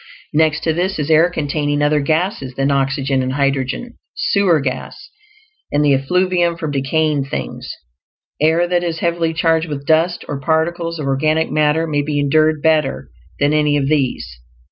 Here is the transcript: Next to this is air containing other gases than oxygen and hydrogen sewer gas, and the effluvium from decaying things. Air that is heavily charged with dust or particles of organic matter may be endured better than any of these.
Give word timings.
Next 0.33 0.61
to 0.63 0.73
this 0.73 0.97
is 0.97 1.11
air 1.11 1.29
containing 1.29 1.83
other 1.83 1.99
gases 1.99 2.55
than 2.55 2.71
oxygen 2.71 3.21
and 3.21 3.33
hydrogen 3.33 3.99
sewer 4.15 4.59
gas, 4.59 5.11
and 5.71 5.85
the 5.85 5.93
effluvium 5.93 6.57
from 6.57 6.71
decaying 6.71 7.25
things. 7.25 7.71
Air 8.41 8.67
that 8.67 8.83
is 8.83 8.97
heavily 9.01 9.31
charged 9.31 9.69
with 9.69 9.85
dust 9.85 10.25
or 10.27 10.39
particles 10.41 10.97
of 10.97 11.05
organic 11.05 11.51
matter 11.51 11.85
may 11.85 12.01
be 12.01 12.17
endured 12.17 12.63
better 12.63 13.09
than 13.37 13.53
any 13.53 13.77
of 13.77 13.89
these. 13.89 14.39